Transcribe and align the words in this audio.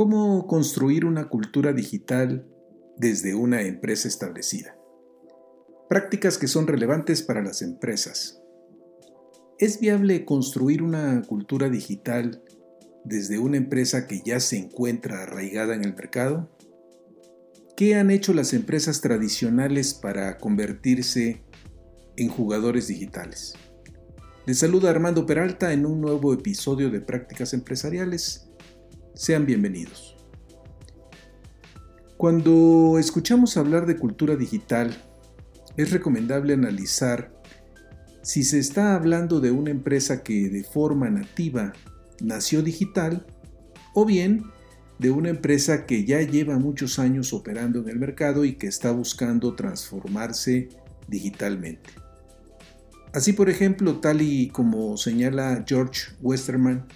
¿Cómo 0.00 0.46
construir 0.46 1.04
una 1.04 1.28
cultura 1.28 1.74
digital 1.74 2.46
desde 2.96 3.34
una 3.34 3.60
empresa 3.60 4.08
establecida? 4.08 4.74
Prácticas 5.90 6.38
que 6.38 6.48
son 6.48 6.66
relevantes 6.66 7.22
para 7.22 7.42
las 7.42 7.60
empresas. 7.60 8.40
¿Es 9.58 9.78
viable 9.78 10.24
construir 10.24 10.82
una 10.82 11.20
cultura 11.20 11.68
digital 11.68 12.42
desde 13.04 13.38
una 13.38 13.58
empresa 13.58 14.06
que 14.06 14.22
ya 14.24 14.40
se 14.40 14.56
encuentra 14.56 15.24
arraigada 15.24 15.74
en 15.74 15.84
el 15.84 15.94
mercado? 15.94 16.50
¿Qué 17.76 17.94
han 17.94 18.10
hecho 18.10 18.32
las 18.32 18.54
empresas 18.54 19.02
tradicionales 19.02 19.92
para 19.92 20.38
convertirse 20.38 21.44
en 22.16 22.30
jugadores 22.30 22.86
digitales? 22.86 23.52
Les 24.46 24.60
saluda 24.60 24.88
Armando 24.88 25.26
Peralta 25.26 25.74
en 25.74 25.84
un 25.84 26.00
nuevo 26.00 26.32
episodio 26.32 26.88
de 26.88 27.02
Prácticas 27.02 27.52
Empresariales 27.52 28.49
sean 29.14 29.46
bienvenidos. 29.46 30.16
Cuando 32.16 32.98
escuchamos 32.98 33.56
hablar 33.56 33.86
de 33.86 33.96
cultura 33.96 34.36
digital, 34.36 34.94
es 35.76 35.90
recomendable 35.90 36.52
analizar 36.52 37.32
si 38.22 38.44
se 38.44 38.58
está 38.58 38.94
hablando 38.94 39.40
de 39.40 39.50
una 39.50 39.70
empresa 39.70 40.22
que 40.22 40.50
de 40.50 40.62
forma 40.62 41.08
nativa 41.08 41.72
nació 42.20 42.62
digital 42.62 43.26
o 43.94 44.04
bien 44.04 44.44
de 44.98 45.10
una 45.10 45.30
empresa 45.30 45.86
que 45.86 46.04
ya 46.04 46.20
lleva 46.20 46.58
muchos 46.58 46.98
años 46.98 47.32
operando 47.32 47.80
en 47.80 47.88
el 47.88 47.98
mercado 47.98 48.44
y 48.44 48.56
que 48.56 48.66
está 48.66 48.92
buscando 48.92 49.54
transformarse 49.54 50.68
digitalmente. 51.08 51.90
Así 53.14 53.32
por 53.32 53.48
ejemplo, 53.48 53.98
tal 53.98 54.20
y 54.20 54.48
como 54.48 54.96
señala 54.98 55.64
George 55.66 56.12
Westerman, 56.20 56.86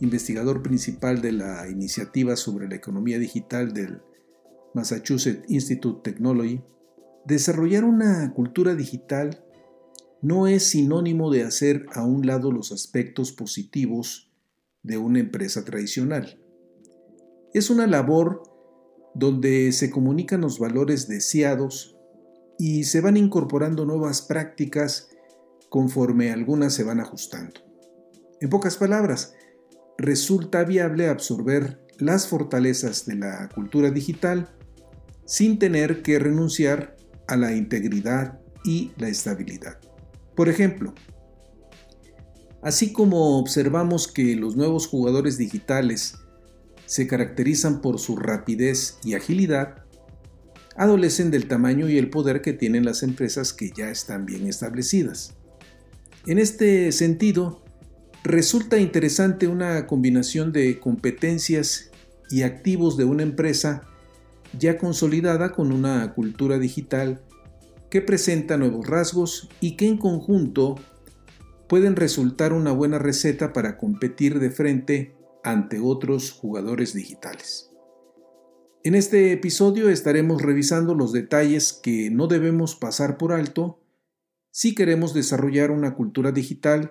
investigador 0.00 0.62
principal 0.62 1.20
de 1.20 1.32
la 1.32 1.68
iniciativa 1.68 2.36
sobre 2.36 2.68
la 2.68 2.76
economía 2.76 3.18
digital 3.18 3.72
del 3.72 4.00
Massachusetts 4.74 5.44
Institute 5.48 5.96
of 5.96 6.02
Technology, 6.02 6.60
desarrollar 7.24 7.84
una 7.84 8.32
cultura 8.32 8.74
digital 8.74 9.44
no 10.20 10.46
es 10.46 10.70
sinónimo 10.70 11.30
de 11.30 11.44
hacer 11.44 11.86
a 11.92 12.04
un 12.04 12.26
lado 12.26 12.50
los 12.50 12.72
aspectos 12.72 13.32
positivos 13.32 14.32
de 14.82 14.98
una 14.98 15.20
empresa 15.20 15.64
tradicional. 15.64 16.40
Es 17.54 17.70
una 17.70 17.86
labor 17.86 18.42
donde 19.14 19.72
se 19.72 19.90
comunican 19.90 20.40
los 20.40 20.58
valores 20.58 21.08
deseados 21.08 21.96
y 22.58 22.84
se 22.84 23.00
van 23.00 23.16
incorporando 23.16 23.84
nuevas 23.84 24.22
prácticas 24.22 25.08
conforme 25.68 26.32
algunas 26.32 26.74
se 26.74 26.84
van 26.84 27.00
ajustando. 27.00 27.60
En 28.40 28.48
pocas 28.48 28.76
palabras, 28.76 29.34
resulta 29.98 30.62
viable 30.64 31.08
absorber 31.08 31.84
las 31.98 32.28
fortalezas 32.28 33.04
de 33.04 33.16
la 33.16 33.48
cultura 33.52 33.90
digital 33.90 34.48
sin 35.26 35.58
tener 35.58 36.02
que 36.02 36.18
renunciar 36.20 36.96
a 37.26 37.36
la 37.36 37.54
integridad 37.54 38.40
y 38.64 38.92
la 38.96 39.08
estabilidad. 39.08 39.78
Por 40.36 40.48
ejemplo, 40.48 40.94
así 42.62 42.92
como 42.92 43.38
observamos 43.38 44.06
que 44.06 44.36
los 44.36 44.56
nuevos 44.56 44.86
jugadores 44.86 45.36
digitales 45.36 46.14
se 46.86 47.06
caracterizan 47.06 47.80
por 47.80 47.98
su 47.98 48.16
rapidez 48.16 48.98
y 49.04 49.14
agilidad, 49.14 49.84
adolecen 50.76 51.32
del 51.32 51.48
tamaño 51.48 51.88
y 51.88 51.98
el 51.98 52.08
poder 52.08 52.40
que 52.40 52.52
tienen 52.52 52.84
las 52.84 53.02
empresas 53.02 53.52
que 53.52 53.72
ya 53.76 53.90
están 53.90 54.24
bien 54.24 54.46
establecidas. 54.46 55.34
En 56.26 56.38
este 56.38 56.92
sentido, 56.92 57.64
Resulta 58.28 58.76
interesante 58.76 59.48
una 59.48 59.86
combinación 59.86 60.52
de 60.52 60.78
competencias 60.80 61.90
y 62.28 62.42
activos 62.42 62.98
de 62.98 63.04
una 63.04 63.22
empresa 63.22 63.84
ya 64.58 64.76
consolidada 64.76 65.52
con 65.52 65.72
una 65.72 66.12
cultura 66.12 66.58
digital 66.58 67.22
que 67.90 68.02
presenta 68.02 68.58
nuevos 68.58 68.86
rasgos 68.86 69.48
y 69.62 69.78
que 69.78 69.88
en 69.88 69.96
conjunto 69.96 70.74
pueden 71.70 71.96
resultar 71.96 72.52
una 72.52 72.70
buena 72.70 72.98
receta 72.98 73.54
para 73.54 73.78
competir 73.78 74.40
de 74.40 74.50
frente 74.50 75.16
ante 75.42 75.80
otros 75.80 76.30
jugadores 76.30 76.92
digitales. 76.92 77.70
En 78.84 78.94
este 78.94 79.32
episodio 79.32 79.88
estaremos 79.88 80.42
revisando 80.42 80.94
los 80.94 81.14
detalles 81.14 81.72
que 81.72 82.10
no 82.10 82.26
debemos 82.26 82.76
pasar 82.76 83.16
por 83.16 83.32
alto 83.32 83.80
si 84.50 84.74
queremos 84.74 85.14
desarrollar 85.14 85.70
una 85.70 85.94
cultura 85.94 86.30
digital 86.30 86.90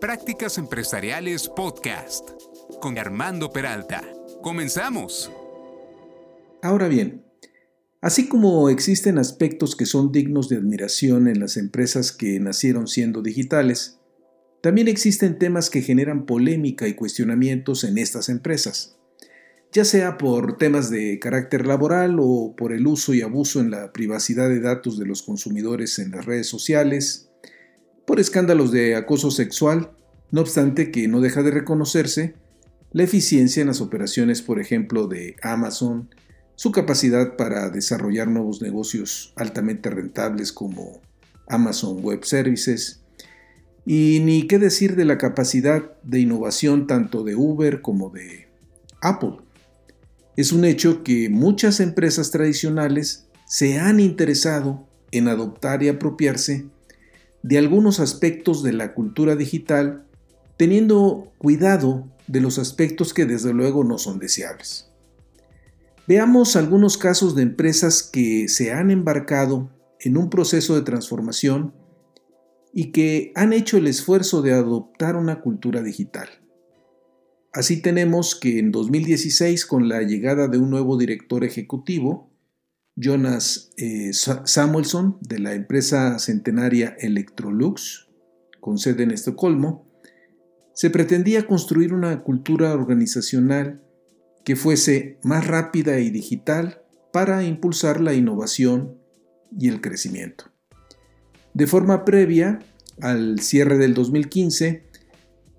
Prácticas 0.00 0.58
Empresariales 0.58 1.48
Podcast 1.48 2.30
con 2.80 2.98
Armando 2.98 3.50
Peralta. 3.50 4.02
Comenzamos. 4.42 5.30
Ahora 6.62 6.88
bien, 6.88 7.24
así 8.00 8.28
como 8.28 8.68
existen 8.68 9.18
aspectos 9.18 9.76
que 9.76 9.86
son 9.86 10.12
dignos 10.12 10.48
de 10.48 10.56
admiración 10.56 11.28
en 11.28 11.40
las 11.40 11.56
empresas 11.56 12.12
que 12.12 12.38
nacieron 12.40 12.86
siendo 12.86 13.22
digitales, 13.22 13.98
también 14.60 14.88
existen 14.88 15.38
temas 15.38 15.70
que 15.70 15.80
generan 15.80 16.26
polémica 16.26 16.88
y 16.88 16.94
cuestionamientos 16.94 17.84
en 17.84 17.96
estas 17.96 18.28
empresas, 18.28 18.96
ya 19.72 19.84
sea 19.84 20.18
por 20.18 20.58
temas 20.58 20.90
de 20.90 21.18
carácter 21.18 21.66
laboral 21.66 22.16
o 22.20 22.54
por 22.56 22.72
el 22.72 22.86
uso 22.86 23.14
y 23.14 23.22
abuso 23.22 23.60
en 23.60 23.70
la 23.70 23.92
privacidad 23.92 24.48
de 24.48 24.60
datos 24.60 24.98
de 24.98 25.06
los 25.06 25.22
consumidores 25.22 25.98
en 25.98 26.10
las 26.10 26.26
redes 26.26 26.48
sociales, 26.48 27.30
por 28.06 28.20
escándalos 28.20 28.70
de 28.70 28.96
acoso 28.96 29.30
sexual, 29.30 29.90
no 30.30 30.40
obstante 30.40 30.90
que 30.90 31.08
no 31.08 31.20
deja 31.20 31.42
de 31.42 31.50
reconocerse 31.50 32.34
la 32.92 33.02
eficiencia 33.02 33.60
en 33.60 33.68
las 33.68 33.80
operaciones, 33.80 34.42
por 34.42 34.60
ejemplo, 34.60 35.08
de 35.08 35.36
Amazon, 35.42 36.08
su 36.54 36.70
capacidad 36.70 37.36
para 37.36 37.70
desarrollar 37.70 38.28
nuevos 38.28 38.62
negocios 38.62 39.32
altamente 39.36 39.90
rentables 39.90 40.52
como 40.52 41.00
Amazon 41.48 42.02
Web 42.02 42.24
Services, 42.24 43.00
y 43.86 44.20
ni 44.24 44.46
qué 44.46 44.58
decir 44.58 44.96
de 44.96 45.04
la 45.04 45.18
capacidad 45.18 45.82
de 46.02 46.20
innovación 46.20 46.86
tanto 46.86 47.22
de 47.22 47.34
Uber 47.34 47.82
como 47.82 48.10
de 48.10 48.48
Apple. 49.02 49.36
Es 50.36 50.52
un 50.52 50.64
hecho 50.64 51.02
que 51.02 51.28
muchas 51.28 51.80
empresas 51.80 52.30
tradicionales 52.30 53.26
se 53.46 53.78
han 53.78 54.00
interesado 54.00 54.86
en 55.10 55.28
adoptar 55.28 55.82
y 55.82 55.88
apropiarse 55.88 56.66
de 57.44 57.58
algunos 57.58 58.00
aspectos 58.00 58.62
de 58.62 58.72
la 58.72 58.94
cultura 58.94 59.36
digital, 59.36 60.06
teniendo 60.56 61.30
cuidado 61.36 62.08
de 62.26 62.40
los 62.40 62.58
aspectos 62.58 63.12
que 63.12 63.26
desde 63.26 63.52
luego 63.52 63.84
no 63.84 63.98
son 63.98 64.18
deseables. 64.18 64.90
Veamos 66.08 66.56
algunos 66.56 66.96
casos 66.96 67.34
de 67.34 67.42
empresas 67.42 68.02
que 68.02 68.48
se 68.48 68.72
han 68.72 68.90
embarcado 68.90 69.68
en 70.00 70.16
un 70.16 70.30
proceso 70.30 70.74
de 70.74 70.80
transformación 70.80 71.74
y 72.72 72.92
que 72.92 73.30
han 73.34 73.52
hecho 73.52 73.76
el 73.76 73.88
esfuerzo 73.88 74.40
de 74.40 74.54
adoptar 74.54 75.14
una 75.14 75.42
cultura 75.42 75.82
digital. 75.82 76.30
Así 77.52 77.82
tenemos 77.82 78.34
que 78.34 78.58
en 78.58 78.72
2016, 78.72 79.66
con 79.66 79.90
la 79.90 80.00
llegada 80.00 80.48
de 80.48 80.56
un 80.56 80.70
nuevo 80.70 80.96
director 80.96 81.44
ejecutivo, 81.44 82.33
Jonas 82.96 83.72
eh, 83.76 84.12
Samuelson 84.12 85.18
de 85.20 85.38
la 85.38 85.54
empresa 85.54 86.18
centenaria 86.18 86.96
Electrolux, 86.98 88.08
con 88.60 88.78
sede 88.78 89.02
en 89.02 89.10
Estocolmo, 89.10 89.86
se 90.74 90.90
pretendía 90.90 91.46
construir 91.46 91.92
una 91.92 92.22
cultura 92.22 92.72
organizacional 92.72 93.82
que 94.44 94.56
fuese 94.56 95.18
más 95.22 95.46
rápida 95.46 95.98
y 96.00 96.10
digital 96.10 96.82
para 97.12 97.44
impulsar 97.44 98.00
la 98.00 98.14
innovación 98.14 98.98
y 99.58 99.68
el 99.68 99.80
crecimiento. 99.80 100.46
De 101.52 101.66
forma 101.66 102.04
previa 102.04 102.60
al 103.00 103.40
cierre 103.40 103.78
del 103.78 103.94
2015, 103.94 104.84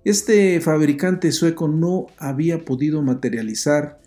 este 0.04 0.60
fabricante 0.60 1.32
sueco 1.32 1.68
no 1.68 2.06
había 2.18 2.64
podido 2.64 3.02
materializar 3.02 4.00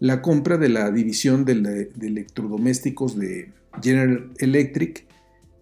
la 0.00 0.22
compra 0.22 0.56
de 0.56 0.70
la 0.70 0.90
división 0.90 1.44
de, 1.44 1.90
electrodomésticos 2.00 3.16
de 3.18 3.52
General 3.82 4.30
Electric 4.38 5.06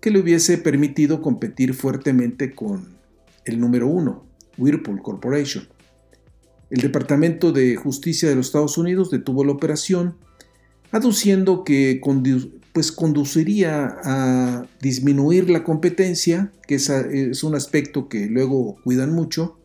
que 0.00 0.10
le 0.12 0.20
hubiese 0.20 0.58
permitido 0.58 1.20
competir 1.20 1.74
fuertemente 1.74 2.54
con 2.54 2.96
el 3.44 3.58
número 3.58 3.88
uno, 3.88 4.24
Whirlpool 4.56 5.02
Corporation. 5.02 5.68
El 6.70 6.80
Departamento 6.82 7.50
de 7.50 7.74
Justicia 7.74 8.28
de 8.28 8.36
los 8.36 8.46
Estados 8.46 8.78
Unidos 8.78 9.10
detuvo 9.10 9.44
la 9.44 9.52
operación, 9.52 10.14
aduciendo 10.92 11.64
que 11.64 12.00
pues, 12.72 12.92
conduciría 12.92 13.96
a 14.04 14.66
disminuir 14.80 15.50
la 15.50 15.64
competencia, 15.64 16.52
que 16.68 16.76
es 16.76 17.42
un 17.42 17.56
aspecto 17.56 18.08
que 18.08 18.26
luego 18.26 18.76
cuidan 18.84 19.12
mucho, 19.12 19.58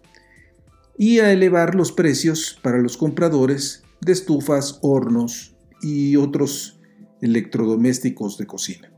y 0.98 1.20
a 1.20 1.32
elevar 1.32 1.76
los 1.76 1.92
precios 1.92 2.58
para 2.64 2.80
los 2.80 2.98
compradores 2.98 3.83
de 4.06 4.14
estufas, 4.14 4.80
hornos 4.82 5.56
y 5.82 6.16
otros 6.16 6.80
electrodomésticos 7.22 8.38
de 8.38 8.46
cocina. 8.46 8.92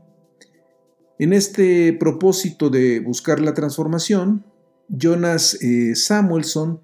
En 1.18 1.32
este 1.32 1.92
propósito 1.94 2.68
de 2.68 3.00
buscar 3.00 3.40
la 3.40 3.54
transformación, 3.54 4.44
Jonas 4.88 5.54
eh, 5.62 5.94
Samuelson 5.94 6.82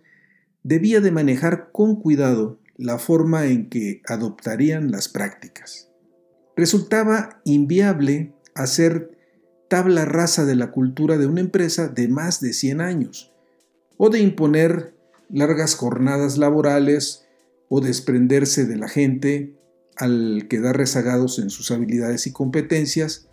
debía 0.62 1.00
de 1.00 1.10
manejar 1.10 1.70
con 1.72 1.96
cuidado 1.96 2.58
la 2.76 2.98
forma 2.98 3.46
en 3.46 3.68
que 3.68 4.00
adoptarían 4.06 4.90
las 4.90 5.08
prácticas. 5.08 5.90
Resultaba 6.56 7.40
inviable 7.44 8.34
hacer 8.54 9.18
tabla 9.68 10.04
rasa 10.04 10.44
de 10.44 10.54
la 10.54 10.70
cultura 10.70 11.16
de 11.18 11.26
una 11.26 11.40
empresa 11.40 11.88
de 11.88 12.08
más 12.08 12.40
de 12.40 12.52
100 12.52 12.80
años, 12.80 13.32
o 13.96 14.10
de 14.10 14.20
imponer 14.20 14.94
largas 15.30 15.74
jornadas 15.74 16.36
laborales 16.38 17.26
o 17.74 17.80
desprenderse 17.80 18.66
de 18.66 18.76
la 18.76 18.86
gente 18.86 19.56
al 19.96 20.46
quedar 20.50 20.76
rezagados 20.76 21.38
en 21.38 21.48
sus 21.48 21.70
habilidades 21.70 22.26
y 22.26 22.30
competencias, 22.30 23.30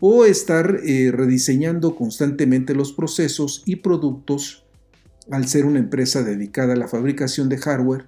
o 0.00 0.24
estar 0.24 0.80
eh, 0.84 1.12
rediseñando 1.12 1.94
constantemente 1.94 2.74
los 2.74 2.92
procesos 2.92 3.62
y 3.66 3.76
productos 3.76 4.64
al 5.30 5.46
ser 5.46 5.66
una 5.66 5.78
empresa 5.78 6.24
dedicada 6.24 6.72
a 6.72 6.76
la 6.76 6.88
fabricación 6.88 7.48
de 7.48 7.58
hardware, 7.58 8.06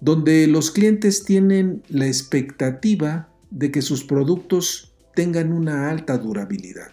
donde 0.00 0.46
los 0.46 0.70
clientes 0.70 1.24
tienen 1.24 1.82
la 1.90 2.06
expectativa 2.06 3.28
de 3.50 3.70
que 3.70 3.82
sus 3.82 4.02
productos 4.02 4.94
tengan 5.14 5.52
una 5.52 5.90
alta 5.90 6.16
durabilidad. 6.16 6.88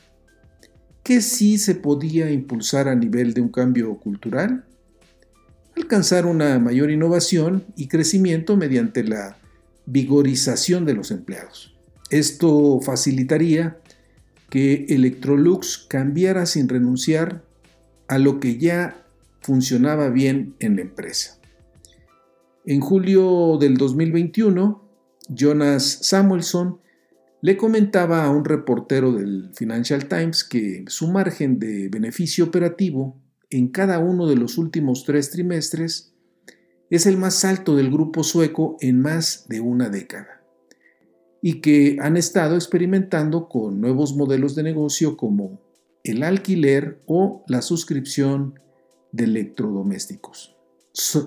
¿Qué 1.04 1.22
sí 1.22 1.58
se 1.58 1.76
podía 1.76 2.30
impulsar 2.32 2.90
a 2.90 2.96
nivel 2.96 3.34
de 3.34 3.40
un 3.40 3.50
cambio 3.50 3.98
cultural? 3.98 4.67
Alcanzar 5.78 6.26
una 6.26 6.60
mayor 6.60 6.92
innovación 6.92 7.66
y 7.76 7.88
crecimiento 7.88 8.58
mediante 8.58 9.04
la 9.04 9.38
vigorización 9.86 10.86
de 10.86 10.94
los 10.94 11.12
empleados. 11.12 11.76
Esto 12.10 12.80
facilitaría 12.82 13.78
que 14.50 14.86
Electrolux 14.90 15.86
cambiara 15.90 16.46
sin 16.46 16.68
renunciar 16.68 17.44
a 18.08 18.18
lo 18.18 18.40
que 18.40 18.58
ya 18.58 19.04
funcionaba 19.42 20.10
bien 20.10 20.56
en 20.60 20.76
la 20.78 20.82
empresa. 20.82 21.38
En 22.66 22.82
julio 22.82 23.58
del 23.60 23.78
2021, 23.78 24.84
Jonas 25.30 26.00
Samuelson 26.02 26.80
le 27.42 27.56
comentaba 27.56 28.26
a 28.26 28.30
un 28.30 28.46
reportero 28.46 29.14
del 29.14 29.52
Financial 29.54 30.08
Times 30.08 30.44
que 30.44 30.84
su 30.88 31.10
margen 31.10 31.60
de 31.60 31.88
beneficio 31.90 32.46
operativo 32.46 33.22
en 33.50 33.70
cada 33.70 34.00
uno 34.00 34.28
de 34.28 34.36
los 34.36 34.58
últimos 34.58 35.04
tres 35.06 35.32
trimestres 35.32 36.14
es 36.90 37.06
el 37.06 37.18
más 37.18 37.44
alto 37.46 37.76
del 37.76 37.92
grupo 37.92 38.24
sueco 38.24 38.78
en 38.82 39.02
más 39.02 39.46
de 39.48 39.60
una 39.60 39.90
década 39.90 40.42
y 41.42 41.62
que 41.62 41.98
han 42.02 42.18
estado 42.18 42.56
experimentando 42.56 43.48
con 43.48 43.80
nuevos 43.80 44.16
modelos 44.16 44.56
de 44.56 44.64
negocio 44.64 45.18
como 45.18 45.62
el 46.04 46.24
alquiler 46.24 47.02
o 47.06 47.44
la 47.48 47.62
suscripción 47.62 48.60
de 49.12 49.26
electrodomésticos. 49.26 50.56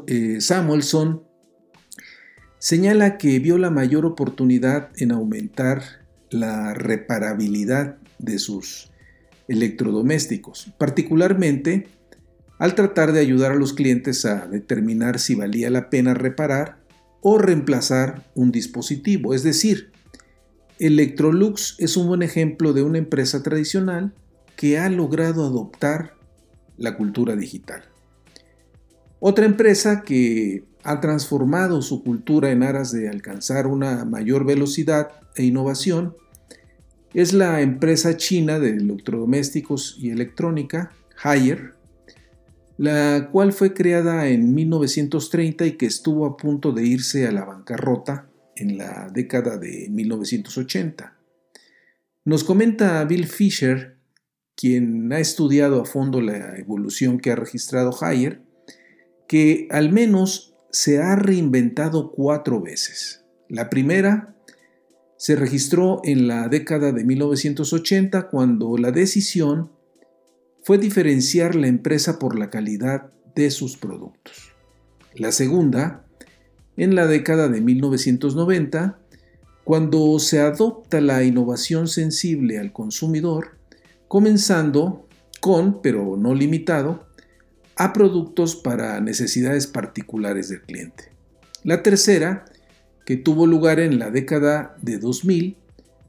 Eh, 0.07 0.41
Samuelson 0.41 1.23
señala 2.59 3.19
que 3.19 3.39
vio 3.39 3.57
la 3.57 3.71
mayor 3.71 4.05
oportunidad 4.05 4.91
en 4.97 5.13
aumentar 5.13 5.83
la 6.31 6.75
reparabilidad 6.75 7.99
de 8.19 8.39
sus 8.39 8.91
electrodomésticos, 9.49 10.73
particularmente 10.79 11.89
al 12.61 12.75
tratar 12.75 13.13
de 13.13 13.21
ayudar 13.21 13.53
a 13.53 13.57
los 13.57 13.73
clientes 13.73 14.27
a 14.27 14.47
determinar 14.47 15.19
si 15.19 15.35
valía 15.35 15.71
la 15.71 15.89
pena 15.89 16.13
reparar 16.13 16.79
o 17.23 17.39
reemplazar 17.39 18.31
un 18.35 18.53
dispositivo. 18.53 19.33
Es 19.33 19.43
decir, 19.43 19.93
Electrolux 20.79 21.77
es 21.79 21.97
un 21.97 22.07
buen 22.07 22.23
ejemplo 22.23 22.75
de 22.75 22.83
una 22.83 22.99
empresa 22.99 23.43
tradicional 23.43 24.13
que 24.57 24.79
ha 24.79 24.91
logrado 24.91 25.47
adoptar 25.47 26.13
la 26.77 26.99
cultura 26.99 27.35
digital. 27.35 27.83
Otra 29.21 29.47
empresa 29.47 30.03
que 30.03 30.65
ha 30.83 31.01
transformado 31.01 31.81
su 31.81 32.05
cultura 32.05 32.51
en 32.51 32.63
aras 32.63 32.93
de 32.93 33.09
alcanzar 33.09 33.67
una 33.67 34.05
mayor 34.05 34.45
velocidad 34.45 35.13
e 35.35 35.45
innovación 35.45 36.15
es 37.15 37.33
la 37.33 37.63
empresa 37.63 38.19
china 38.19 38.59
de 38.59 38.71
electrodomésticos 38.71 39.97
y 39.99 40.11
electrónica, 40.11 40.93
Haier, 41.23 41.80
la 42.81 43.29
cual 43.31 43.53
fue 43.53 43.75
creada 43.75 44.29
en 44.29 44.55
1930 44.55 45.67
y 45.67 45.73
que 45.73 45.85
estuvo 45.85 46.25
a 46.25 46.39
punto 46.39 46.73
de 46.73 46.87
irse 46.87 47.27
a 47.27 47.31
la 47.31 47.45
bancarrota 47.45 48.31
en 48.57 48.79
la 48.79 49.11
década 49.13 49.59
de 49.59 49.89
1980. 49.91 51.15
Nos 52.25 52.43
comenta 52.43 53.05
Bill 53.05 53.27
Fisher, 53.27 53.99
quien 54.57 55.13
ha 55.13 55.19
estudiado 55.19 55.83
a 55.83 55.85
fondo 55.85 56.23
la 56.23 56.57
evolución 56.57 57.19
que 57.19 57.31
ha 57.31 57.37
registrado 57.37 57.95
Haier, 58.01 58.41
que 59.29 59.69
al 59.71 59.93
menos 59.93 60.55
se 60.71 61.03
ha 61.03 61.17
reinventado 61.17 62.11
cuatro 62.11 62.63
veces. 62.63 63.27
La 63.51 63.69
primera 63.69 64.35
se 65.19 65.37
registró 65.37 66.01
en 66.03 66.29
la 66.29 66.49
década 66.49 66.93
de 66.93 67.05
1980 67.05 68.31
cuando 68.31 68.79
la 68.79 68.91
decisión 68.91 69.71
fue 70.63 70.79
diferenciar 70.79 71.55
la 71.55 71.67
empresa 71.67 72.19
por 72.19 72.39
la 72.39 72.51
calidad 72.51 73.11
de 73.35 73.51
sus 73.51 73.77
productos. 73.77 74.53
La 75.15 75.33
segunda, 75.33 76.05
en 76.77 76.95
la 76.95 77.07
década 77.07 77.49
de 77.49 77.61
1990, 77.61 78.99
cuando 79.65 80.19
se 80.19 80.41
adopta 80.41 81.01
la 81.01 81.23
innovación 81.23 81.89
sensible 81.89 82.59
al 82.59 82.73
consumidor, 82.73 83.59
comenzando 84.09 85.07
con, 85.41 85.81
pero 85.83 86.17
no 86.17 86.35
limitado, 86.35 87.07
a 87.77 87.93
productos 87.93 88.57
para 88.57 89.01
necesidades 89.01 89.67
particulares 89.67 90.49
del 90.49 90.63
cliente. 90.63 91.13
La 91.63 91.83
tercera, 91.83 92.45
que 93.07 93.17
tuvo 93.17 93.47
lugar 93.47 93.81
en 93.81 93.99
la 93.99 94.11
década 94.11 94.77
de 94.83 94.99
2000, 94.99 95.57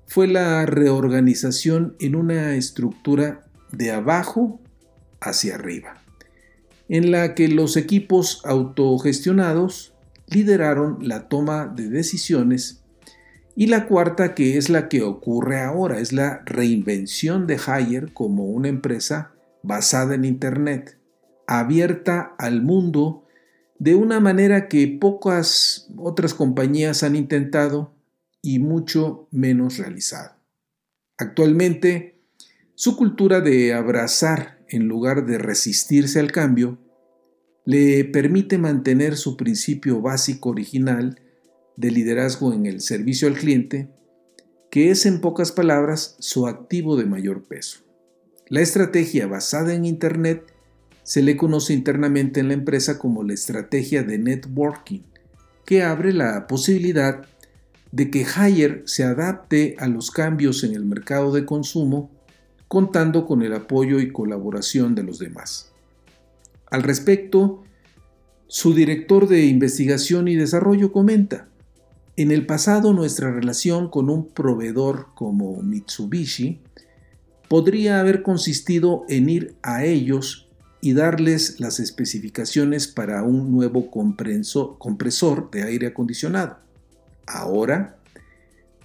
fue 0.05 0.27
la 0.27 0.65
reorganización 0.65 1.95
en 1.99 2.15
una 2.15 2.55
estructura 2.55 3.45
de 3.71 3.91
abajo 3.91 4.59
hacia 5.19 5.55
arriba, 5.55 6.01
en 6.89 7.11
la 7.11 7.35
que 7.35 7.47
los 7.47 7.77
equipos 7.77 8.41
autogestionados 8.45 9.93
lideraron 10.27 10.97
la 11.01 11.27
toma 11.27 11.67
de 11.67 11.89
decisiones 11.89 12.83
y 13.55 13.67
la 13.67 13.87
cuarta 13.87 14.33
que 14.33 14.57
es 14.57 14.69
la 14.69 14.87
que 14.87 15.01
ocurre 15.01 15.61
ahora, 15.61 15.99
es 15.99 16.13
la 16.13 16.41
reinvención 16.45 17.47
de 17.47 17.59
Haier 17.65 18.13
como 18.13 18.45
una 18.45 18.69
empresa 18.69 19.33
basada 19.61 20.15
en 20.15 20.25
Internet, 20.25 20.97
abierta 21.47 22.33
al 22.37 22.61
mundo 22.61 23.25
de 23.77 23.95
una 23.95 24.19
manera 24.19 24.67
que 24.67 24.87
pocas 24.87 25.89
otras 25.97 26.33
compañías 26.33 27.03
han 27.03 27.15
intentado 27.15 27.93
y 28.41 28.59
mucho 28.59 29.27
menos 29.31 29.77
realizado. 29.77 30.35
Actualmente, 31.17 32.20
su 32.81 32.95
cultura 32.95 33.41
de 33.41 33.75
abrazar 33.75 34.57
en 34.67 34.87
lugar 34.87 35.27
de 35.27 35.37
resistirse 35.37 36.19
al 36.19 36.31
cambio, 36.31 36.79
le 37.63 38.03
permite 38.05 38.57
mantener 38.57 39.17
su 39.17 39.37
principio 39.37 40.01
básico 40.01 40.49
original 40.49 41.21
de 41.75 41.91
liderazgo 41.91 42.53
en 42.53 42.65
el 42.65 42.81
servicio 42.81 43.27
al 43.27 43.35
cliente, 43.35 43.91
que 44.71 44.89
es 44.89 45.05
en 45.05 45.21
pocas 45.21 45.51
palabras 45.51 46.15
su 46.17 46.47
activo 46.47 46.97
de 46.97 47.05
mayor 47.05 47.43
peso. 47.43 47.81
La 48.47 48.61
estrategia 48.61 49.27
basada 49.27 49.75
en 49.75 49.85
Internet 49.85 50.51
se 51.03 51.21
le 51.21 51.37
conoce 51.37 51.73
internamente 51.73 52.39
en 52.39 52.47
la 52.47 52.55
empresa 52.55 52.97
como 52.97 53.21
la 53.21 53.35
estrategia 53.35 54.01
de 54.01 54.17
networking, 54.17 55.01
que 55.67 55.83
abre 55.83 56.13
la 56.13 56.47
posibilidad 56.47 57.27
de 57.91 58.09
que 58.09 58.25
Hire 58.25 58.81
se 58.87 59.03
adapte 59.03 59.75
a 59.77 59.87
los 59.87 60.09
cambios 60.09 60.63
en 60.63 60.73
el 60.73 60.83
mercado 60.83 61.31
de 61.31 61.45
consumo 61.45 62.20
contando 62.71 63.25
con 63.25 63.41
el 63.41 63.51
apoyo 63.53 63.99
y 63.99 64.13
colaboración 64.13 64.95
de 64.95 65.03
los 65.03 65.19
demás. 65.19 65.73
Al 66.67 66.83
respecto, 66.83 67.65
su 68.47 68.73
director 68.73 69.27
de 69.27 69.43
investigación 69.43 70.29
y 70.29 70.37
desarrollo 70.37 70.93
comenta, 70.93 71.49
en 72.15 72.31
el 72.31 72.45
pasado 72.45 72.93
nuestra 72.93 73.29
relación 73.29 73.89
con 73.89 74.09
un 74.09 74.29
proveedor 74.29 75.07
como 75.15 75.61
Mitsubishi 75.61 76.61
podría 77.49 77.99
haber 77.99 78.23
consistido 78.23 79.03
en 79.09 79.29
ir 79.29 79.55
a 79.63 79.83
ellos 79.83 80.47
y 80.79 80.93
darles 80.93 81.59
las 81.59 81.81
especificaciones 81.81 82.87
para 82.87 83.21
un 83.23 83.51
nuevo 83.51 83.91
compresor 83.91 85.51
de 85.51 85.63
aire 85.63 85.87
acondicionado. 85.87 86.55
Ahora 87.27 87.97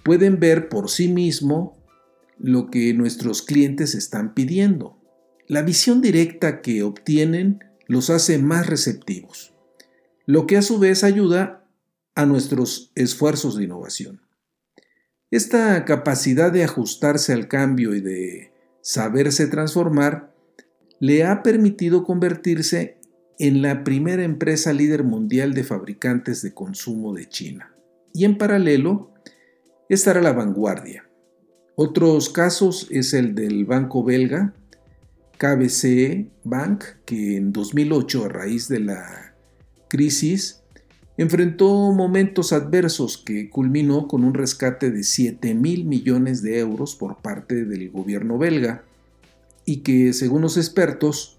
pueden 0.03 0.41
ver 0.41 0.67
por 0.67 0.89
sí 0.89 1.07
mismo 1.07 1.76
lo 2.39 2.69
que 2.69 2.93
nuestros 2.93 3.41
clientes 3.41 3.95
están 3.95 4.33
pidiendo. 4.33 4.97
La 5.47 5.61
visión 5.61 6.01
directa 6.01 6.61
que 6.61 6.83
obtienen 6.83 7.59
los 7.87 8.09
hace 8.09 8.37
más 8.37 8.67
receptivos, 8.67 9.53
lo 10.25 10.45
que 10.45 10.57
a 10.57 10.61
su 10.61 10.77
vez 10.79 11.03
ayuda 11.03 11.65
a 12.15 12.25
nuestros 12.25 12.91
esfuerzos 12.95 13.55
de 13.55 13.63
innovación. 13.63 14.21
Esta 15.31 15.85
capacidad 15.85 16.51
de 16.51 16.63
ajustarse 16.63 17.33
al 17.33 17.47
cambio 17.47 17.95
y 17.95 18.01
de 18.01 18.51
saberse 18.81 19.47
transformar 19.47 20.33
le 20.99 21.25
ha 21.25 21.43
permitido 21.43 22.03
convertirse 22.03 22.97
en 23.39 23.61
la 23.61 23.83
primera 23.83 24.23
empresa 24.23 24.73
líder 24.73 25.03
mundial 25.03 25.53
de 25.53 25.63
fabricantes 25.63 26.41
de 26.41 26.53
consumo 26.53 27.13
de 27.13 27.29
China 27.29 27.75
y 28.13 28.25
en 28.25 28.37
paralelo 28.37 29.13
estar 29.89 30.17
a 30.17 30.21
la 30.21 30.33
vanguardia. 30.33 31.06
Otros 31.79 32.29
casos 32.29 32.87
es 32.89 33.13
el 33.13 33.35
del 33.35 33.63
banco 33.65 34.03
belga 34.03 34.51
KBC 35.37 36.25
Bank, 36.43 36.83
que 37.05 37.37
en 37.37 37.53
2008 37.53 38.25
a 38.25 38.29
raíz 38.29 38.67
de 38.67 38.79
la 38.79 39.35
crisis 39.87 40.63
enfrentó 41.17 41.91
momentos 41.91 42.51
adversos 42.51 43.19
que 43.19 43.51
culminó 43.51 44.07
con 44.07 44.23
un 44.23 44.33
rescate 44.33 44.89
de 44.89 45.03
7 45.03 45.53
mil 45.53 45.85
millones 45.85 46.41
de 46.41 46.57
euros 46.57 46.95
por 46.95 47.17
parte 47.17 47.63
del 47.63 47.91
gobierno 47.91 48.39
belga 48.39 48.83
y 49.63 49.81
que, 49.81 50.13
según 50.13 50.41
los 50.41 50.57
expertos, 50.57 51.37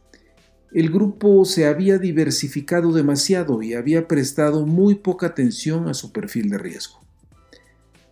el 0.72 0.92
grupo 0.92 1.44
se 1.46 1.66
había 1.66 1.98
diversificado 1.98 2.92
demasiado 2.92 3.60
y 3.60 3.74
había 3.74 4.06
prestado 4.06 4.64
muy 4.64 4.94
poca 4.94 5.26
atención 5.26 5.88
a 5.88 5.94
su 5.94 6.12
perfil 6.12 6.48
de 6.48 6.58
riesgo. 6.58 7.07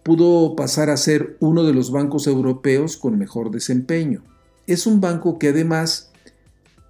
Pudo 0.07 0.55
pasar 0.55 0.89
a 0.89 0.97
ser 0.97 1.37
uno 1.41 1.65
de 1.65 1.75
los 1.75 1.91
bancos 1.91 2.29
europeos 2.29 2.97
con 2.97 3.19
mejor 3.19 3.51
desempeño. 3.51 4.23
Es 4.69 4.87
un 4.87 5.01
banco 5.01 5.37
que 5.37 5.49
además 5.49 6.13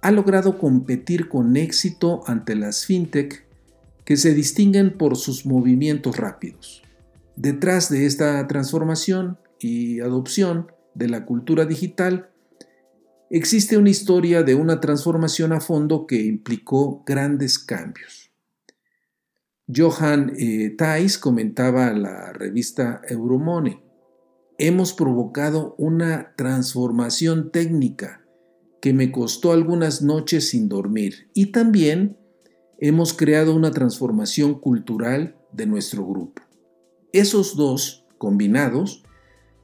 ha 0.03 0.11
logrado 0.11 0.59
competir 0.59 1.27
con 1.27 1.57
éxito 1.57 2.21
ante 2.27 2.55
las 2.55 2.85
fintech 2.85 3.43
que 4.05 4.17
se 4.17 4.35
distinguen 4.35 4.99
por 4.99 5.15
sus 5.15 5.47
movimientos 5.47 6.15
rápidos. 6.15 6.83
Detrás 7.35 7.89
de 7.89 8.05
esta 8.05 8.47
transformación 8.47 9.39
y 9.59 9.99
adopción 9.99 10.71
de 10.93 11.09
la 11.09 11.25
cultura 11.25 11.65
digital 11.65 12.29
existe 13.31 13.79
una 13.79 13.89
historia 13.89 14.43
de 14.43 14.53
una 14.53 14.79
transformación 14.79 15.53
a 15.53 15.59
fondo 15.59 16.05
que 16.05 16.21
implicó 16.21 17.01
grandes 17.03 17.57
cambios. 17.57 18.26
Johan 19.73 20.33
eh, 20.37 20.73
Thais 20.77 21.17
comentaba 21.17 21.87
a 21.87 21.93
la 21.93 22.31
revista 22.31 23.01
Euromone, 23.09 23.83
hemos 24.57 24.93
provocado 24.93 25.75
una 25.77 26.33
transformación 26.37 27.51
técnica 27.51 28.25
que 28.81 28.93
me 28.93 29.11
costó 29.11 29.51
algunas 29.51 30.01
noches 30.01 30.49
sin 30.49 30.69
dormir 30.69 31.29
y 31.33 31.47
también 31.47 32.17
hemos 32.79 33.11
creado 33.13 33.53
una 33.53 33.71
transformación 33.71 34.57
cultural 34.59 35.35
de 35.51 35.65
nuestro 35.65 36.05
grupo. 36.05 36.41
Esos 37.11 37.57
dos, 37.57 38.05
combinados, 38.17 39.03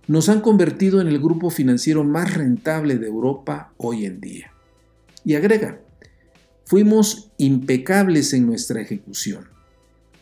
nos 0.08 0.28
han 0.28 0.42
convertido 0.42 1.00
en 1.00 1.08
el 1.08 1.20
grupo 1.20 1.50
financiero 1.50 2.04
más 2.04 2.34
rentable 2.34 2.98
de 2.98 3.08
Europa 3.08 3.74
hoy 3.78 4.06
en 4.06 4.20
día. 4.20 4.52
Y 5.24 5.36
agrega, 5.36 5.82
fuimos 6.66 7.32
impecables 7.38 8.34
en 8.34 8.46
nuestra 8.46 8.82
ejecución. 8.82 9.54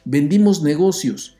Vendimos 0.05 0.63
negocios, 0.63 1.37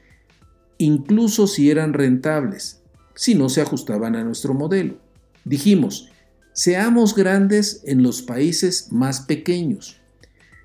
incluso 0.78 1.48
si 1.48 1.70
eran 1.70 1.94
rentables, 1.94 2.82
si 3.16 3.36
no 3.36 3.50
se 3.50 3.62
ajustaban 3.62 4.16
a 4.16 4.24
nuestro 4.24 4.54
modelo. 4.54 4.98
Dijimos, 5.46 6.10
seamos 6.54 7.16
grandes 7.16 7.82
en 7.86 8.04
los 8.04 8.22
países 8.22 8.92
más 8.92 9.22
pequeños, 9.22 9.98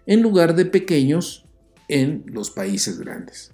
en 0.07 0.23
lugar 0.23 0.55
de 0.55 0.67
pequeños 0.67 1.45
en 1.89 2.25
los 2.27 2.51
países 2.51 2.99
grandes. 2.99 3.53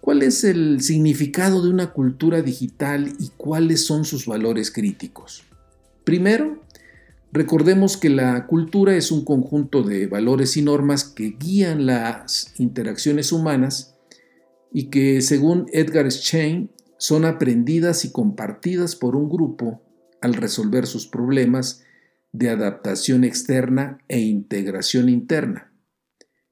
¿Cuál 0.00 0.22
es 0.22 0.44
el 0.44 0.80
significado 0.80 1.62
de 1.62 1.68
una 1.68 1.92
cultura 1.92 2.40
digital 2.40 3.12
y 3.18 3.28
cuáles 3.36 3.84
son 3.84 4.04
sus 4.04 4.26
valores 4.26 4.70
críticos? 4.70 5.42
Primero, 6.04 6.62
recordemos 7.32 7.96
que 7.96 8.10
la 8.10 8.46
cultura 8.46 8.96
es 8.96 9.10
un 9.10 9.24
conjunto 9.24 9.82
de 9.82 10.06
valores 10.06 10.56
y 10.56 10.62
normas 10.62 11.04
que 11.04 11.36
guían 11.38 11.86
las 11.86 12.52
interacciones 12.58 13.32
humanas 13.32 13.96
y 14.72 14.90
que, 14.90 15.20
según 15.20 15.66
Edgar 15.72 16.10
Schein, 16.10 16.70
son 16.98 17.24
aprendidas 17.24 18.04
y 18.04 18.12
compartidas 18.12 18.94
por 18.96 19.16
un 19.16 19.28
grupo 19.28 19.82
al 20.20 20.34
resolver 20.34 20.86
sus 20.86 21.06
problemas 21.06 21.82
de 22.32 22.50
adaptación 22.50 23.24
externa 23.24 23.98
e 24.08 24.20
integración 24.20 25.08
interna 25.08 25.70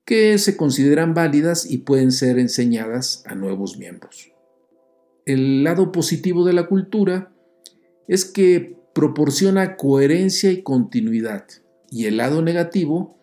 que 0.09 0.39
se 0.39 0.57
consideran 0.57 1.13
válidas 1.13 1.71
y 1.71 1.79
pueden 1.79 2.13
ser 2.13 2.39
enseñadas 2.39 3.23
a 3.27 3.35
nuevos 3.35 3.77
miembros. 3.77 4.33
El 5.27 5.63
lado 5.65 5.93
positivo 5.93 6.47
de 6.47 6.55
la 6.55 6.67
cultura 6.67 7.31
es 8.09 8.25
que 8.25 8.78
proporciona 8.99 9.77
coherencia 9.77 10.51
y 10.51 10.65
continuidad, 10.65 11.45
y 11.89 12.07
el 12.07 12.17
lado 12.17 12.43
negativo 12.43 13.17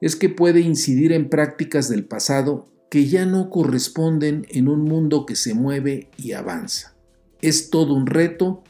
es 0.00 0.16
que 0.16 0.28
puede 0.28 0.58
incidir 0.62 1.12
en 1.12 1.28
prácticas 1.28 1.88
del 1.88 2.04
pasado 2.04 2.66
que 2.90 3.06
ya 3.06 3.24
no 3.24 3.48
corresponden 3.48 4.48
en 4.50 4.66
un 4.66 4.80
mundo 4.82 5.24
que 5.24 5.36
se 5.36 5.54
mueve 5.54 6.10
y 6.16 6.32
avanza. 6.32 6.96
Es 7.40 7.70
todo 7.70 7.94
un 7.94 8.08
reto 8.08 8.64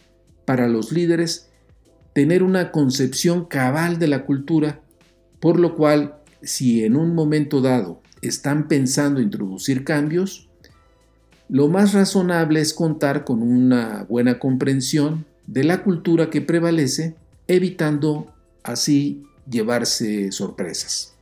para 0.45 0.69
los 0.69 0.93
líderes 0.93 1.49
tener 2.13 2.43
una 2.43 2.71
concepción 2.71 3.47
cabal 3.47 3.99
de 3.99 4.09
la 4.09 4.27
cultura, 4.27 4.83
por 5.41 5.59
lo 5.59 5.75
cual 5.75 6.17
si 6.43 6.85
en 6.85 6.97
un 6.97 7.15
momento 7.15 7.63
dado 7.63 8.03
están 8.21 8.69
pensando 8.69 9.23
introducir 9.23 9.85
cambios, 9.85 10.51
lo 11.49 11.69
más 11.69 11.95
razonable 11.95 12.61
es 12.61 12.75
contar 12.75 13.25
con 13.25 13.41
una 13.41 14.05
buena 14.07 14.39
comprensión 14.39 15.25
de 15.47 15.65
la 15.65 15.83
cultura 15.83 16.31
que 16.31 16.41
prevalece, 16.41 17.17
evitando 17.47 18.35
así 18.63 19.25
llevarse 19.49 20.33
sorpresas. 20.33 21.15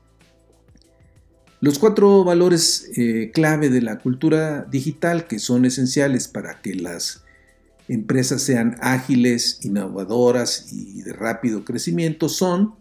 Los 1.60 1.78
cuatro 1.78 2.24
valores 2.24 2.90
eh, 2.96 3.30
clave 3.32 3.70
de 3.70 3.80
la 3.80 3.98
cultura 3.98 4.64
digital 4.64 5.26
que 5.26 5.38
son 5.38 5.64
esenciales 5.64 6.28
para 6.28 6.60
que 6.60 6.74
las 6.74 7.24
empresas 7.88 8.42
sean 8.42 8.76
ágiles, 8.80 9.60
innovadoras 9.62 10.72
y 10.72 11.02
de 11.02 11.12
rápido 11.12 11.64
crecimiento 11.64 12.28
son 12.28 12.74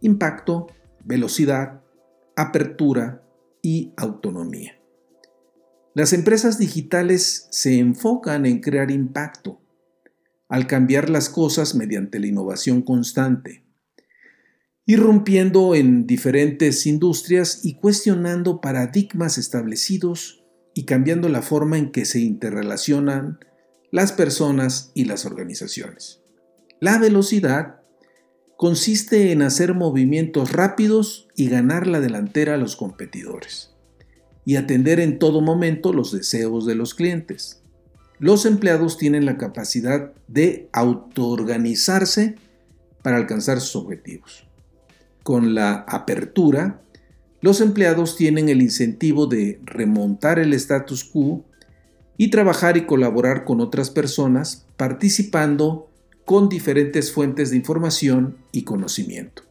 impacto, 0.00 0.68
velocidad, 1.04 1.80
apertura 2.36 3.22
y 3.60 3.92
autonomía. 3.96 4.78
Las 5.94 6.12
empresas 6.12 6.58
digitales 6.58 7.48
se 7.50 7.78
enfocan 7.78 8.46
en 8.46 8.60
crear 8.60 8.90
impacto, 8.90 9.61
al 10.52 10.66
cambiar 10.66 11.08
las 11.08 11.30
cosas 11.30 11.74
mediante 11.74 12.20
la 12.20 12.26
innovación 12.26 12.82
constante, 12.82 13.64
irrumpiendo 14.84 15.74
en 15.74 16.06
diferentes 16.06 16.84
industrias 16.86 17.64
y 17.64 17.76
cuestionando 17.76 18.60
paradigmas 18.60 19.38
establecidos 19.38 20.44
y 20.74 20.84
cambiando 20.84 21.30
la 21.30 21.40
forma 21.40 21.78
en 21.78 21.90
que 21.90 22.04
se 22.04 22.20
interrelacionan 22.20 23.38
las 23.90 24.12
personas 24.12 24.92
y 24.94 25.06
las 25.06 25.24
organizaciones. 25.24 26.20
La 26.80 26.98
velocidad 26.98 27.80
consiste 28.58 29.32
en 29.32 29.40
hacer 29.40 29.72
movimientos 29.72 30.52
rápidos 30.52 31.28
y 31.34 31.48
ganar 31.48 31.86
la 31.86 32.00
delantera 32.00 32.56
a 32.56 32.58
los 32.58 32.76
competidores, 32.76 33.74
y 34.44 34.56
atender 34.56 35.00
en 35.00 35.18
todo 35.18 35.40
momento 35.40 35.94
los 35.94 36.12
deseos 36.12 36.66
de 36.66 36.74
los 36.74 36.92
clientes. 36.92 37.61
Los 38.22 38.46
empleados 38.46 38.98
tienen 38.98 39.26
la 39.26 39.36
capacidad 39.36 40.12
de 40.28 40.68
autoorganizarse 40.72 42.36
para 43.02 43.16
alcanzar 43.16 43.60
sus 43.60 43.74
objetivos. 43.74 44.46
Con 45.24 45.56
la 45.56 45.84
apertura, 45.88 46.80
los 47.40 47.60
empleados 47.60 48.14
tienen 48.14 48.48
el 48.48 48.62
incentivo 48.62 49.26
de 49.26 49.58
remontar 49.64 50.38
el 50.38 50.52
status 50.52 51.02
quo 51.02 51.44
y 52.16 52.30
trabajar 52.30 52.76
y 52.76 52.86
colaborar 52.86 53.44
con 53.44 53.60
otras 53.60 53.90
personas 53.90 54.66
participando 54.76 55.90
con 56.24 56.48
diferentes 56.48 57.10
fuentes 57.10 57.50
de 57.50 57.56
información 57.56 58.36
y 58.52 58.62
conocimiento. 58.62 59.42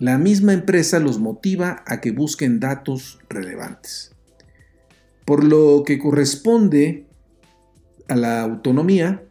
La 0.00 0.18
misma 0.18 0.54
empresa 0.54 0.98
los 0.98 1.20
motiva 1.20 1.84
a 1.86 2.00
que 2.00 2.10
busquen 2.10 2.58
datos 2.58 3.20
relevantes. 3.28 4.10
Por 5.24 5.44
lo 5.44 5.84
que 5.86 6.00
corresponde 6.00 7.06
a 8.08 8.16
la 8.16 8.42
autonomía, 8.42 9.24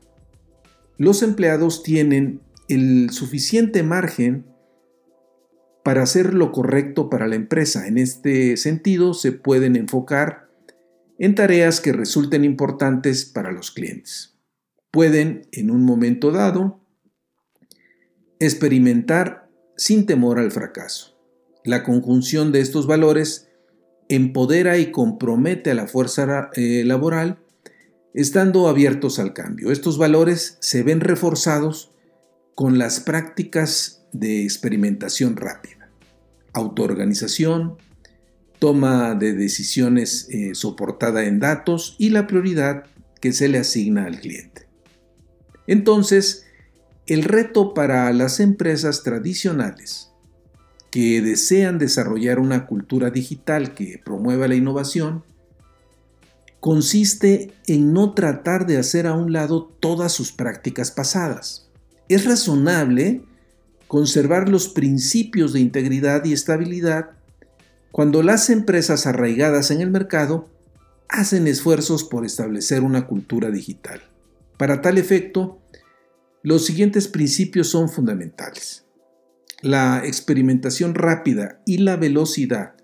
los 0.97 1.23
empleados 1.23 1.83
tienen 1.83 2.41
el 2.67 3.09
suficiente 3.09 3.83
margen 3.83 4.45
para 5.83 6.03
hacer 6.03 6.33
lo 6.33 6.51
correcto 6.51 7.09
para 7.09 7.27
la 7.27 7.35
empresa. 7.35 7.87
En 7.87 7.97
este 7.97 8.55
sentido, 8.57 9.13
se 9.13 9.31
pueden 9.31 9.75
enfocar 9.75 10.49
en 11.17 11.35
tareas 11.35 11.81
que 11.81 11.91
resulten 11.91 12.45
importantes 12.45 13.25
para 13.25 13.51
los 13.51 13.71
clientes. 13.71 14.37
Pueden, 14.91 15.47
en 15.51 15.71
un 15.71 15.83
momento 15.83 16.31
dado, 16.31 16.81
experimentar 18.39 19.49
sin 19.77 20.05
temor 20.05 20.39
al 20.39 20.51
fracaso. 20.51 21.19
La 21.63 21.83
conjunción 21.83 22.51
de 22.51 22.61
estos 22.61 22.87
valores 22.87 23.49
empodera 24.09 24.77
y 24.77 24.91
compromete 24.91 25.71
a 25.71 25.75
la 25.75 25.87
fuerza 25.87 26.49
eh, 26.53 26.83
laboral 26.85 27.40
estando 28.13 28.67
abiertos 28.67 29.19
al 29.19 29.33
cambio. 29.33 29.71
Estos 29.71 29.97
valores 29.97 30.57
se 30.59 30.83
ven 30.83 30.99
reforzados 30.99 31.91
con 32.55 32.77
las 32.77 32.99
prácticas 32.99 34.03
de 34.11 34.43
experimentación 34.43 35.37
rápida, 35.37 35.89
autoorganización, 36.53 37.77
toma 38.59 39.15
de 39.15 39.33
decisiones 39.33 40.27
eh, 40.29 40.53
soportada 40.53 41.25
en 41.25 41.39
datos 41.39 41.95
y 41.97 42.09
la 42.09 42.27
prioridad 42.27 42.85
que 43.19 43.33
se 43.33 43.47
le 43.47 43.57
asigna 43.57 44.05
al 44.05 44.19
cliente. 44.19 44.67
Entonces, 45.67 46.45
el 47.07 47.23
reto 47.23 47.73
para 47.73 48.11
las 48.13 48.39
empresas 48.39 49.03
tradicionales 49.03 50.11
que 50.91 51.21
desean 51.21 51.77
desarrollar 51.77 52.39
una 52.39 52.67
cultura 52.67 53.09
digital 53.09 53.73
que 53.73 53.99
promueva 54.03 54.47
la 54.47 54.55
innovación 54.55 55.23
consiste 56.61 57.55
en 57.65 57.91
no 57.91 58.13
tratar 58.13 58.67
de 58.67 58.77
hacer 58.77 59.07
a 59.07 59.13
un 59.13 59.33
lado 59.33 59.75
todas 59.79 60.13
sus 60.13 60.31
prácticas 60.31 60.91
pasadas. 60.91 61.67
Es 62.07 62.23
razonable 62.23 63.23
conservar 63.87 64.47
los 64.47 64.69
principios 64.69 65.53
de 65.53 65.59
integridad 65.59 66.23
y 66.23 66.33
estabilidad 66.33 67.09
cuando 67.91 68.23
las 68.23 68.49
empresas 68.49 69.07
arraigadas 69.07 69.71
en 69.71 69.81
el 69.81 69.89
mercado 69.89 70.49
hacen 71.09 71.47
esfuerzos 71.47 72.03
por 72.03 72.25
establecer 72.25 72.83
una 72.83 73.07
cultura 73.07 73.49
digital. 73.49 74.01
Para 74.57 74.81
tal 74.81 74.99
efecto, 74.99 75.59
los 76.43 76.65
siguientes 76.65 77.07
principios 77.07 77.69
son 77.69 77.89
fundamentales. 77.89 78.85
La 79.61 80.03
experimentación 80.05 80.93
rápida 80.93 81.59
y 81.65 81.79
la 81.79 81.97
velocidad 81.97 82.75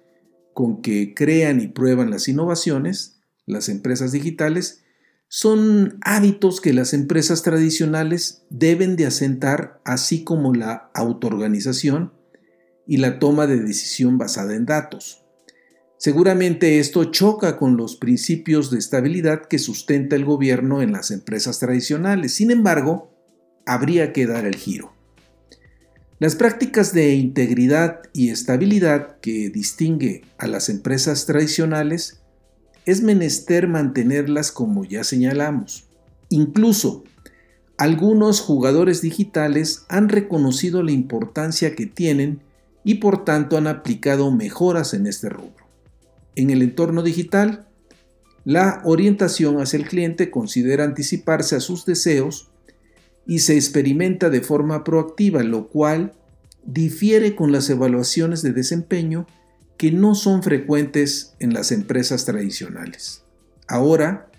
con 0.54 0.82
que 0.82 1.14
crean 1.14 1.62
y 1.62 1.68
prueban 1.68 2.10
las 2.10 2.28
innovaciones 2.28 3.17
las 3.48 3.70
empresas 3.70 4.12
digitales, 4.12 4.84
son 5.30 5.98
hábitos 6.02 6.62
que 6.62 6.74
las 6.74 6.94
empresas 6.94 7.42
tradicionales 7.42 8.44
deben 8.50 8.96
de 8.96 9.08
asentar, 9.08 9.82
así 9.84 10.24
como 10.24 10.54
la 10.54 10.92
autoorganización 10.94 12.14
y 12.86 12.98
la 12.98 13.20
toma 13.20 13.48
de 13.48 13.60
decisión 13.60 14.18
basada 14.18 14.56
en 14.56 14.66
datos. 14.66 15.24
Seguramente 15.98 16.80
esto 16.80 17.06
choca 17.06 17.58
con 17.58 17.76
los 17.76 17.96
principios 17.96 18.70
de 18.70 18.78
estabilidad 18.78 19.48
que 19.48 19.58
sustenta 19.58 20.16
el 20.16 20.26
gobierno 20.26 20.82
en 20.82 20.92
las 20.92 21.10
empresas 21.10 21.58
tradicionales. 21.60 22.34
Sin 22.34 22.52
embargo, 22.52 23.12
habría 23.66 24.14
que 24.14 24.28
dar 24.28 24.46
el 24.46 24.56
giro. 24.56 24.94
Las 26.20 26.36
prácticas 26.36 26.94
de 26.94 27.16
integridad 27.16 28.02
y 28.14 28.30
estabilidad 28.30 29.20
que 29.20 29.50
distingue 29.50 30.24
a 30.38 30.48
las 30.48 30.70
empresas 30.70 31.26
tradicionales 31.26 32.22
es 32.88 33.04
menester 33.04 33.68
mantenerlas 33.68 34.54
como 34.54 34.86
ya 34.86 35.04
señalamos. 35.04 35.84
Incluso, 36.30 37.04
algunos 37.78 38.40
jugadores 38.40 39.02
digitales 39.02 39.86
han 39.90 40.08
reconocido 40.08 40.82
la 40.84 40.94
importancia 40.94 41.76
que 41.76 41.86
tienen 41.86 42.40
y 42.86 42.96
por 42.96 43.26
tanto 43.26 43.58
han 43.58 43.68
aplicado 43.68 44.32
mejoras 44.32 44.94
en 44.94 45.06
este 45.06 45.28
rubro. 45.28 45.68
En 46.36 46.50
el 46.50 46.62
entorno 46.62 47.04
digital, 47.04 47.68
la 48.46 48.82
orientación 48.86 49.60
hacia 49.60 49.80
el 49.80 49.86
cliente 49.86 50.32
considera 50.32 50.86
anticiparse 50.86 51.58
a 51.58 51.60
sus 51.60 51.86
deseos 51.86 52.48
y 53.26 53.40
se 53.40 53.56
experimenta 53.56 54.30
de 54.30 54.40
forma 54.40 54.86
proactiva, 54.86 55.44
lo 55.44 55.68
cual 55.68 56.14
difiere 56.64 57.36
con 57.36 57.52
las 57.52 57.70
evaluaciones 57.70 58.42
de 58.44 58.54
desempeño 58.54 59.28
que 59.78 59.92
no 59.92 60.16
son 60.16 60.44
frecuentes 60.44 61.36
en 61.40 61.54
las 61.54 61.72
empresas 61.72 62.26
tradicionales. 62.26 63.24
Ahora, 63.68 64.32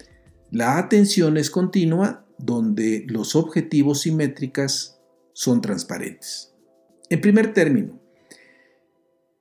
la 0.51 0.79
atención 0.79 1.37
es 1.37 1.51
continua 1.51 2.27
donde 2.39 3.05
los 3.09 3.37
objetivos 3.37 4.07
y 4.07 4.13
métricas 4.13 5.01
son 5.33 5.61
transparentes. 5.61 6.55
En 7.11 7.21
primer 7.21 7.53
término, 7.53 8.01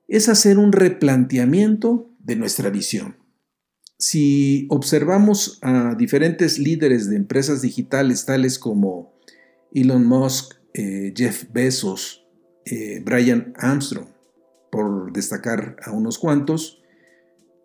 es 0.06 0.28
hacer 0.28 0.58
un 0.58 0.72
replanteamiento 0.72 2.10
de 2.18 2.36
nuestra 2.36 2.70
visión. 2.70 3.16
Si 3.98 4.66
observamos 4.70 5.58
a 5.60 5.94
diferentes 5.96 6.58
líderes 6.58 7.10
de 7.10 7.16
empresas 7.16 7.62
digitales 7.62 8.24
tales 8.24 8.58
como 8.58 9.12
Elon 9.72 10.06
Musk, 10.06 10.54
eh, 10.72 11.12
Jeff 11.16 11.44
Bezos, 11.52 12.24
eh, 12.64 13.02
Brian 13.04 13.52
Armstrong, 13.56 14.08
por 14.70 15.12
destacar 15.12 15.76
a 15.84 15.90
unos 15.90 16.18
cuantos, 16.18 16.82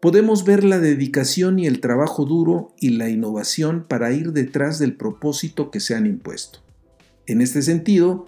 podemos 0.01 0.43
ver 0.43 0.63
la 0.63 0.79
dedicación 0.79 1.59
y 1.59 1.67
el 1.67 1.79
trabajo 1.79 2.25
duro 2.25 2.73
y 2.79 2.89
la 2.89 3.09
innovación 3.09 3.85
para 3.87 4.11
ir 4.11 4.33
detrás 4.33 4.79
del 4.79 4.95
propósito 4.95 5.71
que 5.71 5.79
se 5.79 5.95
han 5.95 6.05
impuesto. 6.05 6.59
En 7.25 7.41
este 7.41 7.61
sentido, 7.61 8.25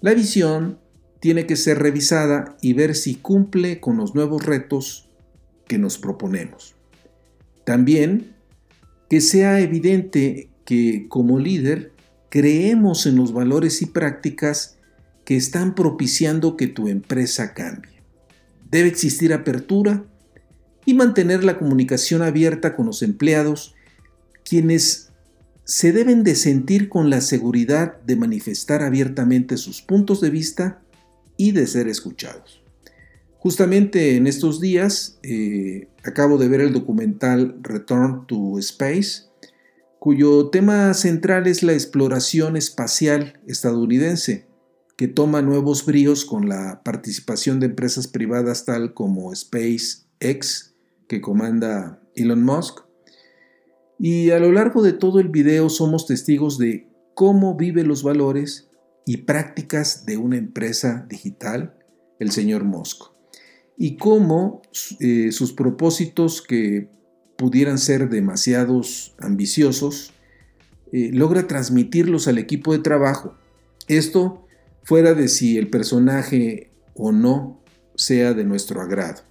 la 0.00 0.14
visión 0.14 0.78
tiene 1.20 1.46
que 1.46 1.56
ser 1.56 1.78
revisada 1.78 2.56
y 2.60 2.72
ver 2.72 2.94
si 2.94 3.14
cumple 3.14 3.78
con 3.78 3.96
los 3.98 4.14
nuevos 4.14 4.44
retos 4.44 5.10
que 5.68 5.78
nos 5.78 5.98
proponemos. 5.98 6.74
También 7.64 8.34
que 9.08 9.20
sea 9.20 9.60
evidente 9.60 10.48
que 10.64 11.06
como 11.08 11.38
líder 11.38 11.92
creemos 12.30 13.06
en 13.06 13.16
los 13.16 13.34
valores 13.34 13.82
y 13.82 13.86
prácticas 13.86 14.78
que 15.26 15.36
están 15.36 15.74
propiciando 15.74 16.56
que 16.56 16.66
tu 16.66 16.88
empresa 16.88 17.52
cambie. 17.52 17.91
Debe 18.72 18.88
existir 18.88 19.34
apertura 19.34 20.04
y 20.86 20.94
mantener 20.94 21.44
la 21.44 21.58
comunicación 21.58 22.22
abierta 22.22 22.74
con 22.74 22.86
los 22.86 23.02
empleados, 23.02 23.74
quienes 24.44 25.12
se 25.64 25.92
deben 25.92 26.24
de 26.24 26.34
sentir 26.34 26.88
con 26.88 27.10
la 27.10 27.20
seguridad 27.20 28.00
de 28.00 28.16
manifestar 28.16 28.82
abiertamente 28.82 29.58
sus 29.58 29.82
puntos 29.82 30.20
de 30.20 30.30
vista 30.30 30.82
y 31.36 31.52
de 31.52 31.66
ser 31.66 31.86
escuchados. 31.86 32.62
Justamente 33.38 34.16
en 34.16 34.26
estos 34.26 34.60
días 34.60 35.18
eh, 35.22 35.88
acabo 36.02 36.38
de 36.38 36.48
ver 36.48 36.62
el 36.62 36.72
documental 36.72 37.58
Return 37.62 38.26
to 38.26 38.58
Space, 38.58 39.24
cuyo 39.98 40.48
tema 40.48 40.94
central 40.94 41.46
es 41.46 41.62
la 41.62 41.74
exploración 41.74 42.56
espacial 42.56 43.38
estadounidense 43.46 44.46
que 44.96 45.08
toma 45.08 45.42
nuevos 45.42 45.84
bríos 45.86 46.24
con 46.24 46.48
la 46.48 46.82
participación 46.84 47.60
de 47.60 47.66
empresas 47.66 48.08
privadas 48.08 48.64
tal 48.64 48.94
como 48.94 49.34
SpaceX, 49.34 50.74
que 51.08 51.20
comanda 51.20 52.02
Elon 52.14 52.42
Musk. 52.42 52.80
Y 53.98 54.30
a 54.30 54.38
lo 54.38 54.52
largo 54.52 54.82
de 54.82 54.92
todo 54.92 55.20
el 55.20 55.28
video 55.28 55.68
somos 55.68 56.06
testigos 56.06 56.58
de 56.58 56.88
cómo 57.14 57.56
vive 57.56 57.84
los 57.84 58.02
valores 58.02 58.70
y 59.06 59.18
prácticas 59.18 60.06
de 60.06 60.16
una 60.16 60.36
empresa 60.36 61.06
digital, 61.08 61.74
el 62.18 62.30
señor 62.30 62.64
Musk, 62.64 63.12
y 63.76 63.96
cómo 63.96 64.62
eh, 65.00 65.32
sus 65.32 65.52
propósitos 65.52 66.42
que 66.42 66.88
pudieran 67.36 67.78
ser 67.78 68.08
demasiados 68.08 69.14
ambiciosos, 69.18 70.12
eh, 70.92 71.10
logra 71.12 71.46
transmitirlos 71.48 72.28
al 72.28 72.38
equipo 72.38 72.72
de 72.72 72.78
trabajo. 72.78 73.34
Esto 73.88 74.41
fuera 74.82 75.14
de 75.14 75.28
si 75.28 75.58
el 75.58 75.68
personaje 75.68 76.70
o 76.94 77.12
no 77.12 77.60
sea 77.94 78.34
de 78.34 78.44
nuestro 78.44 78.80
agrado. 78.80 79.22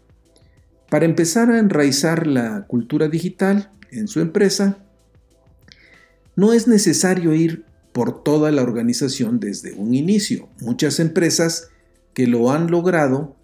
Para 0.90 1.06
empezar 1.06 1.50
a 1.52 1.60
enraizar 1.60 2.28
la 2.28 2.66
cultura 2.68 3.08
digital 3.08 3.72
en 3.92 4.08
su 4.08 4.20
empresa, 4.20 4.78
no 6.36 6.54
es 6.54 6.68
necesario 6.68 7.34
ir 7.34 7.66
por 7.92 8.24
toda 8.24 8.52
la 8.52 8.62
organización 8.62 9.40
desde 9.40 9.74
un 9.74 9.94
inicio. 9.94 10.50
Muchas 10.62 11.00
empresas 11.00 11.70
que 12.14 12.28
lo 12.28 12.52
han 12.52 12.72
logrado 12.72 13.36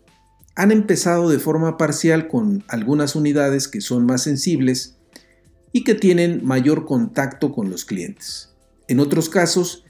han 0.56 0.72
empezado 0.72 1.30
de 1.30 1.40
forma 1.40 1.78
parcial 1.78 2.28
con 2.28 2.64
algunas 2.68 3.16
unidades 3.16 3.68
que 3.68 3.82
son 3.82 4.06
más 4.06 4.24
sensibles 4.24 4.98
y 5.72 5.84
que 5.84 5.94
tienen 5.94 6.44
mayor 6.44 6.86
contacto 6.86 7.52
con 7.52 7.70
los 7.70 7.86
clientes. 7.86 8.54
En 8.88 9.00
otros 9.00 9.30
casos, 9.30 9.86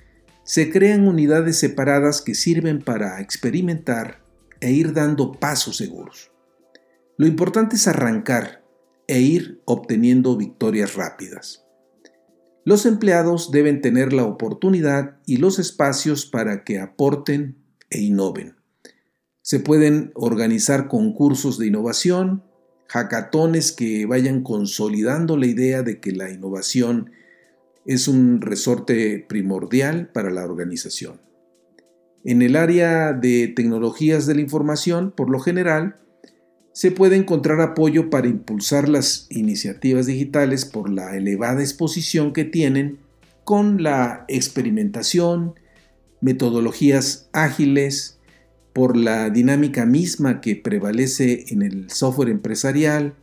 se 0.48 0.72
crean 0.72 1.10
unidades 1.10 1.60
separadas 1.60 2.22
que 2.22 2.34
sirven 2.34 2.80
para 2.80 3.20
experimentar 3.20 4.24
e 4.62 4.72
ir 4.72 4.94
dando 4.94 5.34
pasos 5.34 5.76
seguros. 5.76 6.32
Lo 7.18 7.28
importante 7.28 7.76
es 7.76 7.86
arrancar 7.86 8.64
e 9.08 9.20
ir 9.20 9.62
obteniendo 9.66 10.38
victorias 10.38 10.96
rápidas. 10.96 11.66
Los 12.64 12.86
empleados 12.86 13.52
deben 13.52 13.82
tener 13.82 14.14
la 14.14 14.24
oportunidad 14.24 15.18
y 15.26 15.36
los 15.36 15.60
espacios 15.60 16.26
para 16.26 16.64
que 16.64 16.80
aporten 16.80 17.58
e 17.90 18.00
innoven. 18.00 18.56
Se 19.42 19.60
pueden 19.60 20.12
organizar 20.16 20.88
concursos 20.88 21.58
de 21.58 21.68
innovación, 21.68 22.46
hackatones 22.88 23.74
que 23.74 24.06
vayan 24.06 24.44
consolidando 24.44 25.36
la 25.36 25.48
idea 25.48 25.84
de 25.84 26.00
que 26.00 26.14
la 26.14 26.30
innovación 26.32 27.12
es 27.88 28.08
un 28.08 28.42
resorte 28.42 29.26
primordial 29.28 30.10
para 30.14 30.30
la 30.30 30.44
organización. 30.44 31.22
En 32.24 32.42
el 32.42 32.56
área 32.56 33.14
de 33.14 33.48
tecnologías 33.48 34.28
de 34.28 34.36
la 34.36 34.42
información, 34.42 35.14
por 35.16 35.30
lo 35.30 35.40
general, 35.40 35.98
se 36.74 36.92
puede 36.92 37.16
encontrar 37.16 37.62
apoyo 37.62 38.10
para 38.10 38.28
impulsar 38.28 38.90
las 38.90 39.26
iniciativas 39.30 40.06
digitales 40.06 40.66
por 40.66 40.92
la 40.92 41.16
elevada 41.16 41.62
exposición 41.62 42.34
que 42.34 42.44
tienen 42.44 43.00
con 43.46 43.82
la 43.82 44.26
experimentación, 44.28 45.56
metodologías 46.22 47.30
ágiles, 47.32 48.20
por 48.74 48.96
la 48.96 49.32
dinámica 49.32 49.88
misma 49.88 50.40
que 50.40 50.56
prevalece 50.56 51.46
en 51.48 51.64
el 51.64 51.90
software 51.90 52.30
empresarial, 52.30 53.16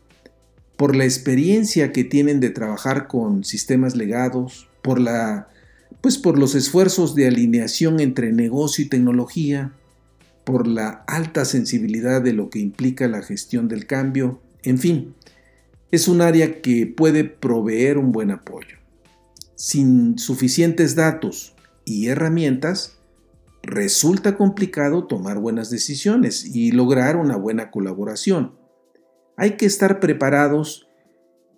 por 0.77 0.97
la 0.97 1.05
experiencia 1.05 1.93
que 1.93 2.05
tienen 2.05 2.41
de 2.41 2.51
trabajar 2.51 3.07
con 3.07 3.45
sistemas 3.45 3.97
legados, 3.97 4.69
pues 6.01 6.19
por 6.19 6.39
los 6.39 6.55
esfuerzos 6.55 7.15
de 7.15 7.27
alineación 7.27 8.01
entre 8.01 8.33
negocio 8.33 8.85
y 8.85 8.89
tecnología, 8.89 9.73
por 10.45 10.67
la 10.67 11.05
alta 11.07 11.45
sensibilidad 11.45 12.21
de 12.21 12.35
lo 12.35 12.51
que 12.51 12.59
implica 12.59 13.09
la 13.09 13.23
gestión 13.23 13.69
del 13.69 13.87
cambio, 13.87 14.41
en 14.63 14.79
fin, 14.79 15.15
es 15.91 16.09
un 16.09 16.21
área 16.21 16.61
que 16.61 16.87
puede 16.87 17.25
proveer 17.25 17.99
un 17.99 18.13
buen 18.13 18.31
apoyo. 18.31 18.77
Sin 19.55 20.19
suficientes 20.19 20.97
datos 20.97 21.55
y 21.85 22.09
herramientas, 22.09 22.99
resulta 23.63 24.37
complicado 24.37 25.07
tomar 25.07 25.39
buenas 25.39 25.71
decisiones 25.71 26.45
y 26.45 26.73
lograr 26.73 27.17
una 27.17 27.37
buena 27.37 27.71
colaboración. 27.71 28.53
Hay 29.37 29.53
que 29.53 29.67
estar 29.67 30.01
preparados 30.01 30.89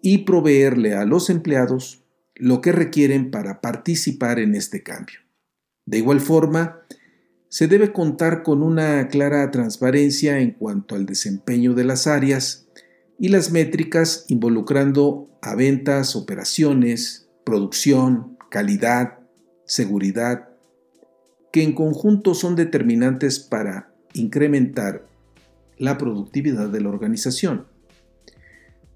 y 0.03 0.19
proveerle 0.19 0.95
a 0.95 1.05
los 1.05 1.31
empleados 1.31 2.05
lo 2.35 2.61
que 2.61 2.73
requieren 2.73 3.31
para 3.31 3.61
participar 3.61 4.39
en 4.39 4.55
este 4.55 4.83
cambio. 4.83 5.21
De 5.85 5.99
igual 5.99 6.21
forma, 6.21 6.83
se 7.49 7.69
debe 7.69 7.93
contar 7.93 8.43
con 8.43 8.63
una 8.63 9.09
clara 9.09 9.51
transparencia 9.51 10.41
en 10.41 10.53
cuanto 10.53 10.95
al 10.95 11.07
desempeño 11.07 11.75
de 11.75 11.85
las 11.85 12.07
áreas 12.07 12.69
y 13.19 13.29
las 13.29 13.51
métricas 13.51 14.27
involucrando 14.29 15.31
a 15.41 15.55
ventas, 15.55 16.17
operaciones, 16.17 17.29
producción, 17.45 18.37
calidad, 18.51 19.21
seguridad, 19.65 20.49
que 21.53 21.63
en 21.63 21.73
conjunto 21.73 22.35
son 22.35 22.57
determinantes 22.57 23.39
para 23.39 23.95
incrementar 24.13 25.07
la 25.79 25.99
productividad 25.99 26.69
de 26.69 26.81
la 26.81 26.89
organización. 26.89 27.67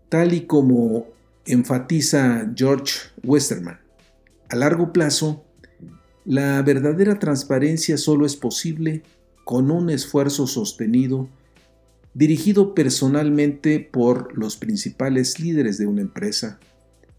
Tal 0.08 0.32
y 0.32 0.42
como 0.42 1.06
enfatiza 1.44 2.52
George 2.54 2.94
Westerman, 3.22 3.78
a 4.48 4.56
largo 4.56 4.92
plazo, 4.92 5.44
la 6.24 6.60
verdadera 6.62 7.18
transparencia 7.18 7.96
solo 7.96 8.26
es 8.26 8.36
posible 8.36 9.02
con 9.44 9.70
un 9.70 9.90
esfuerzo 9.90 10.46
sostenido 10.46 11.28
dirigido 12.14 12.74
personalmente 12.74 13.80
por 13.80 14.36
los 14.36 14.56
principales 14.56 15.38
líderes 15.38 15.78
de 15.78 15.86
una 15.86 16.02
empresa, 16.02 16.58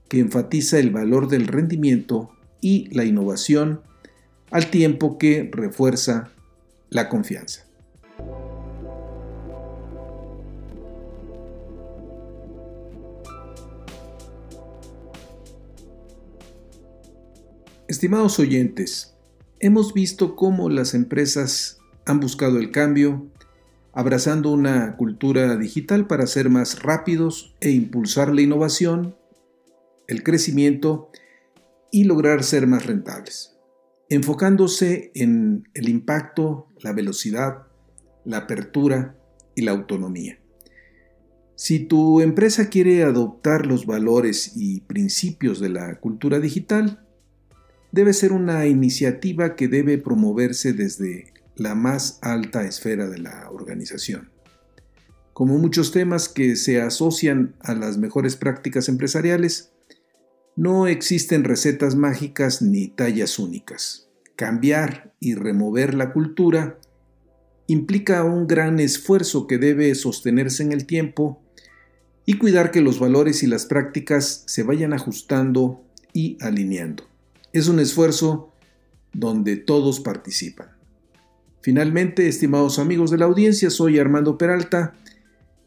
que 0.08 0.19
enfatiza 0.19 0.80
el 0.80 0.91
valor 0.91 1.30
del 1.30 1.47
rendimiento 1.47 2.32
y 2.60 2.93
la 2.93 3.06
innovación 3.06 3.82
al 4.52 4.69
tiempo 4.69 5.17
que 5.17 5.50
refuerza 5.52 6.32
la 6.89 7.08
confianza. 7.08 7.65
Estimados 17.92 18.40
oyentes, 18.40 19.18
hemos 19.60 19.94
visto 19.94 20.38
cómo 20.38 20.70
las 20.70 20.94
empresas 20.94 21.82
han 22.06 22.22
buscado 22.22 22.58
el 22.58 22.72
cambio, 22.72 23.30
abrazando 23.92 24.50
una 24.54 24.96
cultura 24.96 25.58
digital 25.58 26.08
para 26.08 26.26
ser 26.26 26.50
más 26.50 26.84
rápidos 26.84 27.54
e 27.60 27.72
impulsar 27.72 28.34
la 28.34 28.44
innovación, 28.44 29.18
el 30.08 30.24
crecimiento 30.24 31.10
y 31.92 32.06
lograr 32.06 32.46
ser 32.46 32.66
más 32.66 32.86
rentables, 32.86 33.58
enfocándose 34.08 35.12
en 35.14 35.68
el 35.74 35.90
impacto, 35.90 36.70
la 36.80 36.94
velocidad, 36.94 37.68
la 38.24 38.38
apertura 38.38 39.18
y 39.54 39.64
la 39.64 39.72
autonomía. 39.72 40.40
Si 41.56 41.80
tu 41.80 42.22
empresa 42.22 42.70
quiere 42.70 43.04
adoptar 43.04 43.66
los 43.66 43.86
valores 43.86 44.54
y 44.56 44.80
principios 44.80 45.60
de 45.60 45.68
la 45.68 46.00
cultura 46.00 46.40
digital, 46.40 47.06
debe 47.92 48.14
ser 48.14 48.32
una 48.32 48.66
iniciativa 48.68 49.56
que 49.56 49.68
debe 49.68 49.98
promoverse 49.98 50.74
desde 50.74 51.34
la 51.56 51.76
más 51.76 52.20
alta 52.22 52.64
esfera 52.64 53.10
de 53.10 53.20
la 53.20 53.50
organización. 53.52 54.30
Como 55.34 55.58
muchos 55.58 55.92
temas 55.92 56.30
que 56.30 56.56
se 56.56 56.82
asocian 56.82 57.56
a 57.62 57.74
las 57.74 57.98
mejores 57.98 58.36
prácticas 58.36 58.90
empresariales, 58.90 59.72
no 60.56 60.88
existen 60.88 61.44
recetas 61.44 61.96
mágicas 61.96 62.62
ni 62.62 62.88
tallas 62.88 63.40
únicas. 63.40 64.10
Cambiar 64.36 65.14
y 65.20 65.36
remover 65.36 65.94
la 65.94 66.12
cultura 66.14 66.78
implica 67.68 68.24
un 68.24 68.48
gran 68.48 68.80
esfuerzo 68.80 69.48
que 69.48 69.58
debe 69.58 69.96
sostenerse 69.96 70.64
en 70.64 70.74
el 70.74 70.86
tiempo 70.86 71.42
y 72.26 72.38
cuidar 72.38 72.72
que 72.72 72.82
los 72.82 73.00
valores 73.00 73.44
y 73.44 73.48
las 73.48 73.66
prácticas 73.66 74.44
se 74.48 74.64
vayan 74.64 74.94
ajustando 74.94 75.84
y 76.14 76.38
alineando. 76.42 77.11
Es 77.54 77.68
un 77.68 77.80
esfuerzo 77.80 78.54
donde 79.14 79.58
todos 79.58 80.00
participan. 80.00 80.70
Finalmente, 81.62 82.28
estimados 82.28 82.80
amigos 82.80 83.12
de 83.12 83.18
la 83.18 83.26
audiencia, 83.26 83.70
soy 83.70 84.00
Armando 84.00 84.38
Peralta 84.38 84.94